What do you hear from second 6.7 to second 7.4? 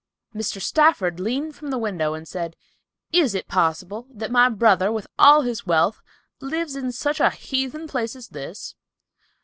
in such a